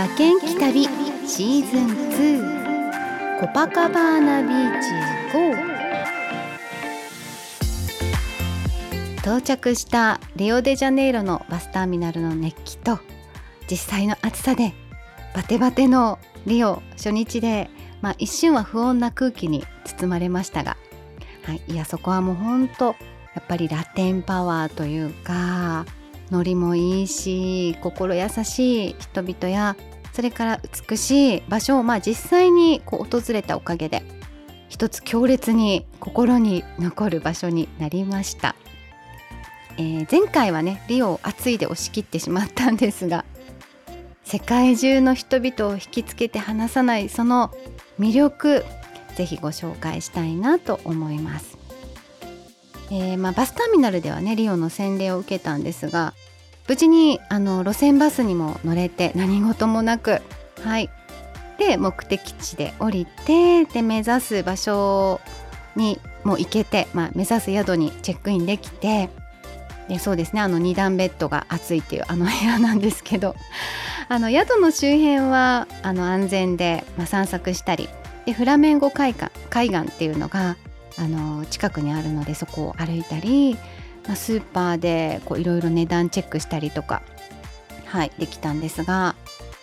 [0.00, 0.84] 馬券気旅
[1.26, 1.86] シーズン
[3.36, 4.88] 2コパカバーナビーチ
[5.30, 5.52] GO
[9.18, 12.98] 到着したリオデジャネイロのバスターミナルの熱気と
[13.70, 14.72] 実際の暑さで
[15.34, 17.68] バテバテのリオ初日で、
[18.00, 20.78] まあ、一瞬は不穏な空気に包まれましたが、
[21.44, 22.94] はい、いやそこはもう本当や
[23.40, 25.84] っぱりラテンパワーというか
[26.30, 29.76] ノリもいいし心優しい人々や
[30.12, 34.02] それから美しい場所を、まあ、実際にこう訪れたおかげで
[34.68, 38.54] 一つ強烈に心に残る場所になりました、
[39.76, 43.24] えー、前回はねリオを暑いで押し切ってしまったんですが
[44.24, 47.50] 世界中の人々を引きつけて離さないその
[47.98, 48.64] 魅力
[49.16, 51.58] ぜひご紹介したいなと思います、
[52.90, 56.14] えー、まあ、バスターミナルではねリオの洗礼を受けたんですが
[56.68, 60.20] 無事にあの路線バスにも乗れて何事もなく
[60.62, 60.90] はい。
[61.58, 65.20] で目的地で降りてで目指す場所
[65.76, 69.10] にも行けて、まあ、目指す宿にチェックインできて
[69.88, 73.34] でそうですねあの2段ベッドが暑いっていうあの部屋なんですけど
[74.08, 77.88] あの宿の周辺はあの安全で、まあ、散策したり
[78.24, 80.56] でフラメンゴ海岸海岸っていうのが
[80.98, 83.56] あの近くにあるのでそこを歩いたり
[84.06, 87.02] まあ、スーパーでいろいろ値段チェックしたりとか、
[87.86, 89.14] はい、できたんですが、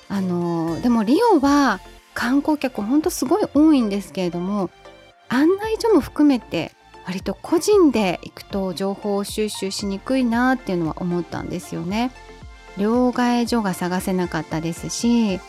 [0.09, 1.79] あの、でもリオは
[2.13, 4.71] 観光客ほんとすごい多いんですけれども
[5.29, 6.71] 案内所も含めて
[7.05, 12.11] 割と個人で行くと情報収集しにくいなっていうのは思ったんですよね。
[12.77, 15.39] 両替所が探せなかったですし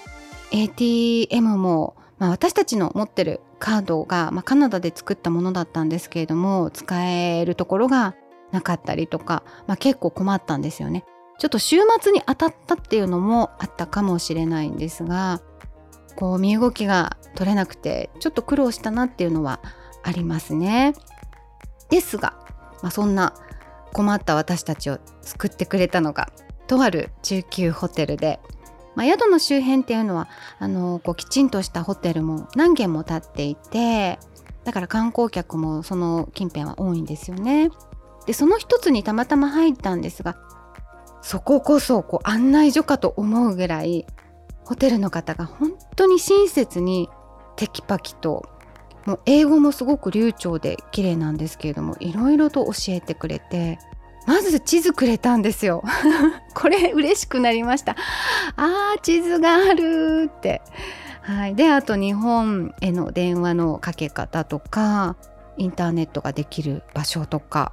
[0.51, 8.14] ATM も、まあ、私たちの持ってるカードが、まあ、カナダで作ったものだったんですけれども使えるところが
[8.53, 11.05] なかったりとか、まあ、結構困ったんですよね。
[11.39, 15.41] ちょっと週末に当たったっていうのもあったかもしれないんですが
[16.17, 19.61] こう身動きが取れなくてちょっと苦労したなっていうのは
[20.03, 20.95] ありますね。
[21.91, 22.35] ですが、
[22.83, 23.35] まあ、そんな
[23.92, 26.30] 困った私たちを救ってくれたのが
[26.67, 28.40] とある中級ホテルで、
[28.95, 30.29] まあ、宿の周辺っていうのは
[30.59, 34.19] あのこうきちんとしたホテルも何軒も建っていて
[34.65, 37.71] だから観光客もその近辺は多いんですよね。
[38.27, 40.37] でその一つにたまたま入ったんですが
[41.23, 44.07] そここそこう案内所かと思うぐらい
[44.65, 47.09] ホテルの方が本当に親切に
[47.57, 48.47] テキパキと
[49.07, 53.79] もう英語もすごく流暢で綺麗なんですけれどもいろいろと教えてくれて
[54.28, 55.83] まず地図くれたんですよ。
[56.55, 57.96] これ嬉しくなりました。
[58.56, 60.61] あー地図があるって。
[61.22, 61.55] はい。
[61.55, 65.16] であと日本への電話のかけ方とか
[65.56, 67.72] インターネットができる場所とか。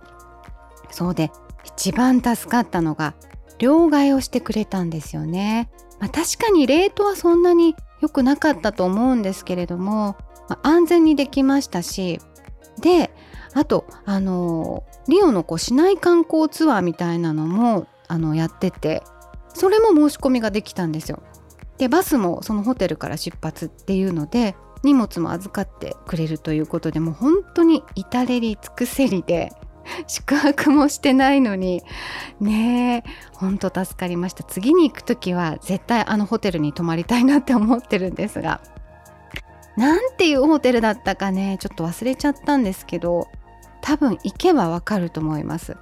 [0.92, 1.30] そうで
[1.66, 3.16] 一番助かったのが
[3.58, 10.16] 両替をしてくれたんですよね、まあ、確かにレートはそんなに良くなかったと思うんですけれども、
[10.48, 12.22] まあ、安全にできましたし。
[12.80, 13.12] で
[13.56, 19.02] あとあのリオのこう市内観光ツアーみたいなのもあのやってて
[19.54, 21.24] それも申し込みができたんですよ。
[21.78, 29.52] でバスもそのホテルから出発っていうので荷物も預かってくれるということでもう本当に至れり尽くせりで
[30.08, 31.82] 宿泊もしてないのに
[32.40, 38.62] ねえほんと助かりました次に行く時は絶対あのホテルに泊まりたいなって思ってるんですが
[39.76, 43.28] なんていうホテルだったかねちょっと忘れちゃったんですけど
[43.86, 45.78] 多分行けばわかると思います。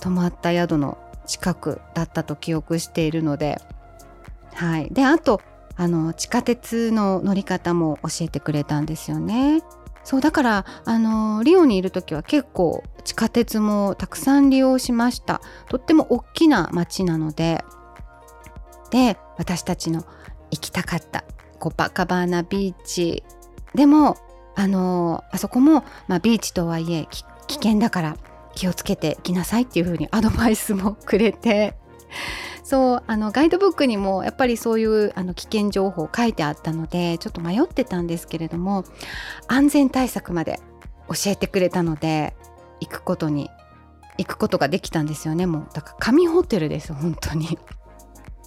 [0.00, 3.60] 泊まった宿の近くだったと記憶しているので。
[4.54, 4.88] はい。
[4.90, 5.42] であと
[5.76, 9.62] あの地下鉄の乗り方も教えてくれたんですよね。
[10.02, 15.42] そうだからあのリオにいる時は結構地下鉄もたくさん利用しました。
[15.68, 17.62] とっても大きな街なので。
[18.90, 20.06] で私たちの
[20.50, 21.24] 行きたかった
[21.58, 23.24] コパカバーナビーチ
[23.74, 24.16] でも
[24.56, 27.06] あのあそこも、まあ、ビーチとはいえ
[27.46, 28.16] 危険だから
[28.54, 31.74] 気をつけてきなさいっていう風にアドバイスもくれて
[32.64, 38.84] そうあのガイドブックにもやっぱりそういうあの危険情報書いてあったのでちょっと迷ってたんですけれども
[39.46, 40.58] 安全対策まで
[41.08, 42.34] 教えてくれたので
[42.80, 43.50] 行くことに
[44.18, 45.66] 行くことができたんですよねもう。
[45.74, 47.58] だから神ホテルです本当に。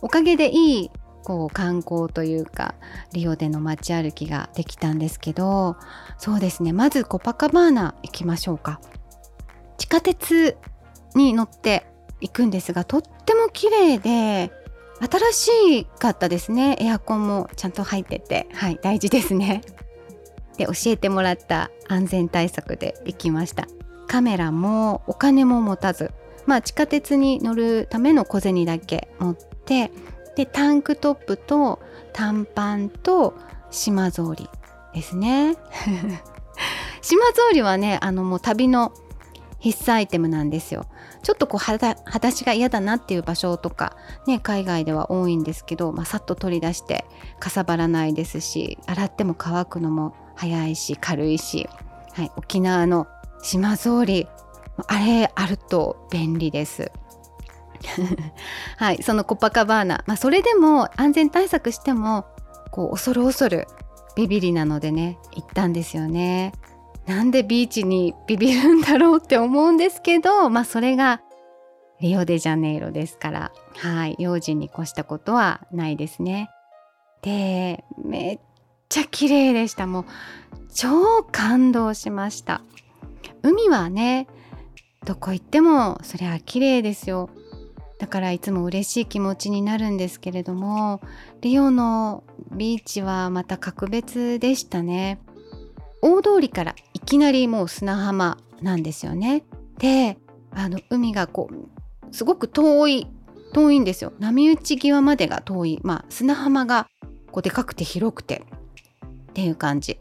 [0.01, 0.91] おかげでいい
[1.29, 2.73] こう観光というか
[3.13, 5.75] リオでの街歩きができたんですけど
[6.17, 6.73] そうですね。
[6.73, 8.81] まずコパカバーナ行きましょうか。
[9.77, 10.57] 地下鉄
[11.13, 11.85] に乗って
[12.19, 14.51] 行くんですがとっても綺麗で
[15.31, 16.77] 新しかったですね。
[16.79, 18.47] エアコンもちゃんと入ってて。
[18.53, 19.61] はい大事ですね。
[20.57, 23.67] で教えてもらった安全対策で行きました。
[24.07, 26.11] カメラもお金も持たず。
[26.47, 29.91] まあ地下鉄に乗るための小銭だけ持って
[30.35, 31.79] でタンクトップと
[32.13, 33.35] 短パンと
[33.71, 34.49] 島草履
[34.93, 35.55] ですね
[37.01, 38.91] 島草履はねあのもう旅の
[39.59, 40.85] 必須アイテムなんですよ
[41.21, 41.95] ちょっとこう裸
[42.27, 43.95] 足が嫌だなっていう場所とか
[44.25, 47.05] ね海外では多いんですけど、まあ、さっと取り出して
[47.39, 51.67] かさばらないですし洗っても乾くのも早いし軽いし、
[52.13, 53.07] はい、沖縄の
[53.41, 54.27] 島草履
[54.87, 56.91] あれあると便利です。
[58.77, 62.25] はい、そのコパカバーナ、まあ、それでも安全対策しても
[62.71, 63.67] こう恐る恐る
[64.15, 66.53] ビビりなのでね行ったんですよね。
[67.05, 71.21] なんでビーチにビビるんだろうって思うんですけど、まあそれが
[72.01, 76.49] リオデジャネイロですから、はい、用心に越したことはないですね。
[77.21, 78.39] で、めっ
[78.89, 79.87] ちゃ綺麗でした。
[79.87, 80.05] もう
[80.73, 82.61] 超感動しました。
[83.41, 84.27] 海はね、
[85.05, 87.29] どこ行ってもそりゃ綺麗ですよ。
[87.99, 91.01] だからいつも嬉しい気持ちになるんですけれども
[91.41, 95.19] リオのビーチはまた格別でしたね。
[96.01, 99.43] 大通りからいきなりもう砂浜なんですよね。
[99.77, 100.17] で
[100.51, 103.07] あの海がこうすごく遠い
[103.53, 104.13] 遠いんですよ。
[104.19, 105.79] 波打ち際までが遠い。
[105.83, 106.87] まあ砂浜が
[107.31, 108.43] こうでかくて広くて。
[109.29, 109.99] っていう感じ。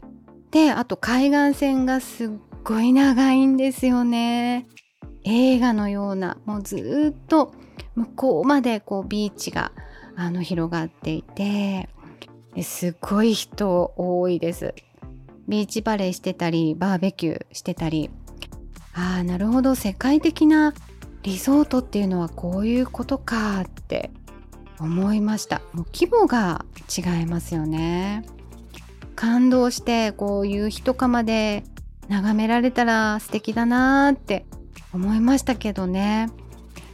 [0.51, 2.29] であと海岸線がすっ
[2.63, 4.67] ごい長いんですよね。
[5.23, 7.53] 映画のようなもうずっと
[7.95, 9.71] 向こうまでこうビーチが
[10.15, 11.89] あの広がっていて
[12.61, 14.73] すごい人多いです。
[15.47, 18.09] ビーチバレーしてたりバーベキューしてたり。
[18.93, 19.75] ああなるほど。
[19.75, 20.73] 世界的な
[21.23, 24.11] リゾートっていうのはこういうことかって
[24.79, 25.61] 思いました。
[25.73, 26.65] もう規模が
[26.95, 28.25] 違いますよね。
[29.15, 31.63] 感動してこういう一釜で
[32.07, 34.45] 眺められたら素敵だなーって
[34.93, 36.29] 思いましたけどね。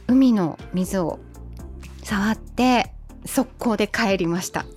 [0.08, 1.18] 海の水を
[2.02, 2.92] 触って
[3.24, 4.64] 速攻で帰りました。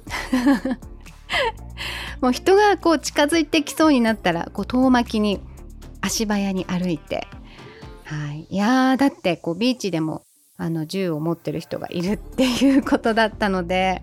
[2.21, 5.39] もう人がこう近づいてきそうになったらこう遠巻きに
[6.01, 7.27] 足早に歩いて、
[8.03, 10.23] はい、いやだってこうビーチでも
[10.57, 14.01] あの銃を持ってる人がいるっていうことだったので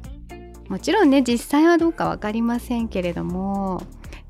[0.69, 3.83] もちろんね実際はどうか分かりませんけれども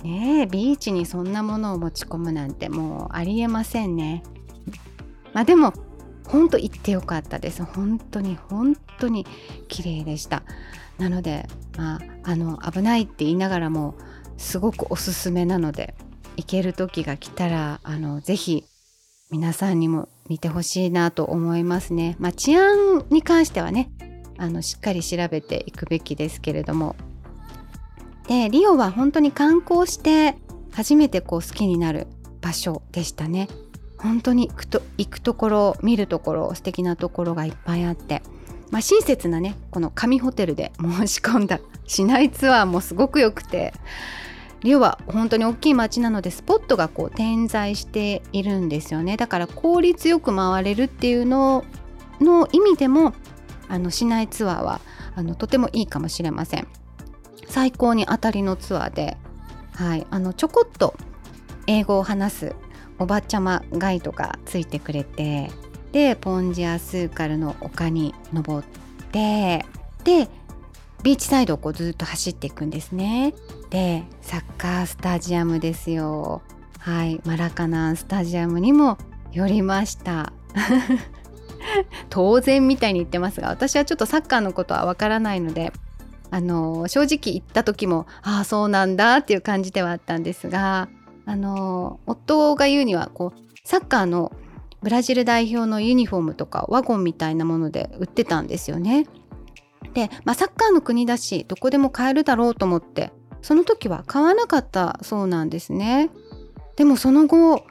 [0.03, 4.23] ねビーチにそんなものを持ち込むなんてもうありえませんね。
[5.33, 5.73] まあでも
[6.28, 7.62] 本当行ってよかったです。
[7.64, 9.26] 本当に本当に
[9.69, 10.43] 綺麗でした。
[10.99, 11.46] なので
[11.76, 13.94] まああの危ないって言いながらも
[14.37, 15.94] すごくおすすめなので
[16.37, 18.64] 行ける時が来たらあのぜひ
[19.31, 22.17] 皆さんにも見てほしいなと思いますね。
[22.19, 23.90] まあ治安に関してはね
[24.38, 26.96] あのしっかり調べていくべきですけれども。
[28.28, 30.37] でリオは本当に観光して
[30.73, 32.08] 初めてこう好きになる
[32.40, 33.49] 場所でしたね。
[33.99, 38.23] 本当に行くと行くところ見るところ素敵なところがいっぱいあって、
[38.71, 43.73] まあ、親切なねこの紙ホテルで申し込んだ市内ツアーもすごく良くて。
[44.63, 49.17] リオは本当に大きい街なのでスポットがこう点在しているんですよね。
[49.17, 51.63] だから効率よく回れるっていうの
[52.21, 53.13] の意味でも
[53.69, 54.81] あの市内ツアーは
[55.15, 56.67] あのとてもいいかもしれません。
[57.47, 59.17] 最高に当たりのツアーで、
[59.75, 60.97] はい、あのちょこっと
[61.67, 62.55] 英語を話す
[62.99, 65.51] おばちゃまガイドがついてくれて
[65.93, 68.67] でポンジアスーカルの丘に登っ
[69.13, 69.65] て
[70.05, 70.29] で
[71.03, 73.35] ビーチサイドをこうずっと走っていくんですね。
[73.71, 76.43] でサッカースタジアムですよ。
[76.79, 78.99] はいマラカナンスタジアムにも
[79.33, 80.33] 寄りました。
[82.11, 85.73] 当然みたいに言ってますが私はちょっとサッカーのことはわからないので
[86.31, 90.88] あの正直行った時もああそうなんだっていう感じではあったんですが
[91.26, 94.33] あの夫が言うにはこうサッカーの
[94.83, 99.06] ブラジル代表のユニフォームとかワゴンみたいなもので売ってたんですよね。
[99.95, 106.11] で、まあ、サッカーの国だしどこでも買えるだろうと思ってその時は買わなかったそうなんですね。
[106.76, 107.64] でもその後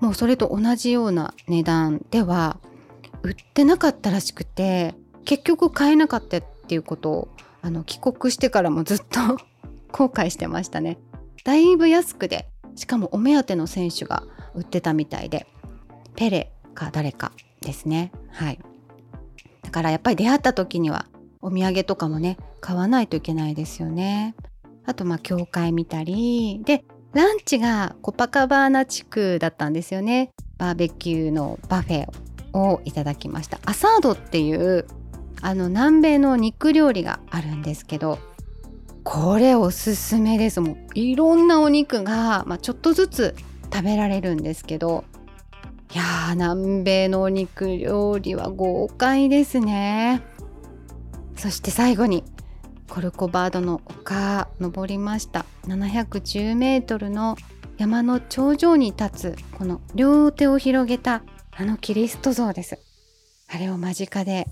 [0.00, 2.58] もうそれと同じような値段では
[3.22, 7.28] 売ってなかったらしくて結局買えなかったっていうことを
[7.62, 9.20] あの帰国してからもずっと
[9.92, 10.98] 後悔してましたね。
[11.44, 12.48] だいぶ安くで
[12.78, 14.22] しかもお目当ての選手が
[14.54, 15.46] 売ってたみたいで
[16.14, 18.12] ペレか誰かですね。
[18.30, 18.60] はい。
[19.62, 21.06] だからやっぱり出会った時には
[21.42, 24.36] お土産とかもね買わないといけないですよね。
[24.86, 26.62] あとまあ教会見たり。
[26.64, 30.30] でランチがコパカバーナ地区だったんですよね。
[30.56, 32.06] バーベキューの buffet
[32.52, 33.58] をいただきました。
[33.64, 34.86] アサードっていう
[35.42, 38.18] あの南米の肉料理があるんですけど
[39.10, 40.60] これおすすめです。
[40.60, 43.34] もういろんなお肉が、まあ、ちょっとずつ
[43.72, 45.04] 食べられるんですけど
[45.94, 50.20] いやー南米のお肉料理は豪快ですね。
[51.36, 52.22] そして最後に
[52.90, 55.46] コルコバードの丘登りました。
[55.66, 57.38] 710メートルの
[57.78, 61.22] 山の頂上に立つこの両手を広げた
[61.56, 62.78] あのキリスト像です。
[63.48, 64.48] あれを間近で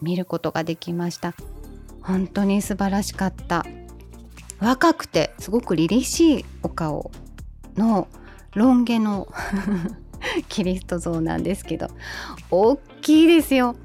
[0.00, 1.34] 見ることができました。
[2.00, 3.66] 本当に素晴らしかった。
[4.60, 7.10] 若くてすごく凛々しいお顔
[7.76, 8.08] の
[8.54, 9.28] ロン毛の
[10.48, 11.88] キリスト像なんですけど
[12.50, 13.76] 大きいですよ。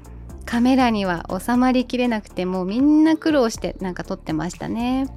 [0.44, 5.08] カメラには収まりきれなくてもうみんな苦労してなんか撮ってましたね。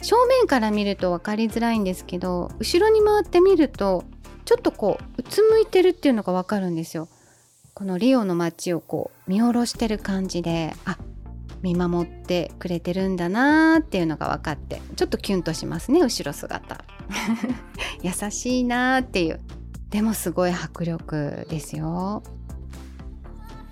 [0.00, 4.04] 正面から見ると分かりづらいんですけど後ろに回ってみると
[4.44, 7.08] ちょっとこううつむいてるっていうのが分かるんですよ。
[7.74, 10.96] このリオの街をこう見下ろしてる感じであ
[11.64, 16.84] 見守ってくれてるんだなーっていうのが分かってちょっとキュンとしますね後ろ姿。
[18.02, 19.40] 優しいなーっていう。
[19.88, 22.22] でもすごい迫力ですよ。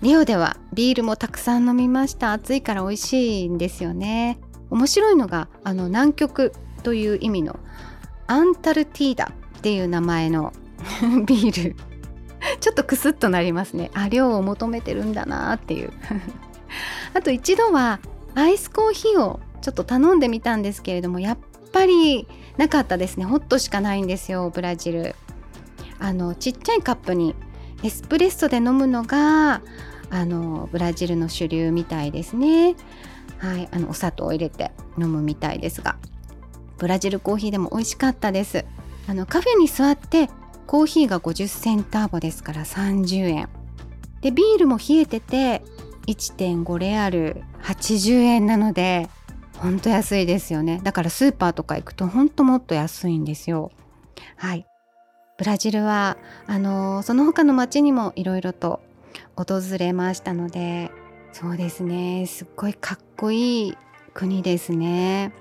[0.01, 2.33] リオではビールもたくさん飲みました。
[2.33, 4.39] 暑いから美味しいんですよね。
[4.71, 7.59] 面白いのがあの南極という意味の
[8.25, 10.51] アンタルティーダっていう名前の
[11.27, 11.75] ビール。
[12.59, 13.91] ちょっとクスッとなりますね。
[13.93, 15.91] あ量を求めてるんだなっていう。
[17.13, 17.99] あと一度は
[18.35, 21.37] アイスコーヒーをちょっと頼んでみたんですけれどもやっ
[21.71, 22.27] ぱり
[22.57, 23.25] なかったですね。
[23.25, 25.15] ホットしかないんですよブラジル。
[25.99, 27.35] あのちっちゃいカップに
[27.83, 29.61] エスプレッソで飲むのが
[30.09, 32.75] あのブラジルの主流みたいですね。
[33.37, 35.97] はいあのお砂糖を入れて飲むみたいですが
[36.77, 38.65] ブラジルコーヒーでも美味しかったです。
[39.07, 40.29] あのカフェに座って
[40.65, 43.49] コーヒーが50センターボですから30円。
[44.21, 45.63] でビールも冷えてて
[46.07, 49.09] 1.5レアル80円なので
[49.57, 50.81] ほんと安いですよね。
[50.83, 53.71] だからスーパーとか行くとほんともっと安いんですよ。
[54.35, 54.65] はい。
[55.37, 56.17] ブラジルは
[56.47, 58.81] あのその他の町にもいろいろと
[59.35, 60.91] 訪れましたので
[61.31, 62.25] そうですね。
[62.27, 63.77] すっごいかっこいい
[64.13, 65.33] 国ですね。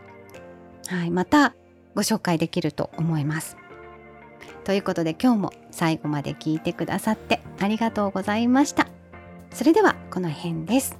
[0.86, 1.10] はい。
[1.10, 1.54] また
[1.94, 3.56] ご紹介できると思います。
[4.64, 8.91] ということで今日も最後まで聞いてくださってありがとうございました。
[9.52, 10.96] それではこの辺です。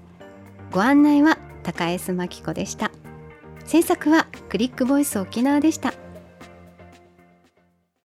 [0.71, 2.91] ご案内は高江須真紀子でした。
[3.65, 5.95] 制作はクリックボイス沖縄でした。